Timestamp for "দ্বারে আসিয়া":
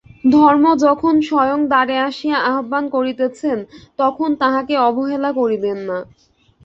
1.67-2.37